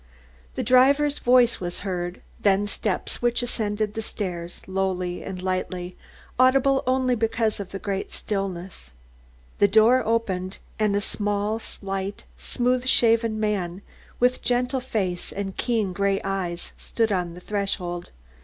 The 0.55 0.63
driver's 0.63 1.19
voice 1.19 1.59
was 1.59 1.81
heard, 1.85 2.23
then 2.39 2.65
steps 2.65 3.21
which 3.21 3.43
ascended 3.43 3.93
the 3.93 4.01
stairs 4.01 4.63
lowly 4.65 5.23
and 5.23 5.39
lightly, 5.39 5.95
audible 6.39 6.81
only 6.87 7.13
because 7.13 7.57
the 7.57 8.05
stillness 8.09 8.63
was 8.65 8.81
so 8.81 8.89
great. 8.89 9.59
The 9.59 9.67
door 9.71 10.03
opened 10.03 10.57
and 10.79 10.95
a 10.95 11.01
small, 11.01 11.59
slight, 11.59 12.23
smooth 12.35 12.87
shaven 12.87 13.39
man 13.39 13.83
with 14.19 14.37
a 14.37 14.43
gentle 14.43 14.79
face 14.79 15.31
and 15.31 15.55
keen 15.55 15.93
grey 15.93 16.19
eyes 16.23 16.71
stood 16.77 17.11
on 17.11 17.35
the 17.35 17.39
threshold. 17.39 18.09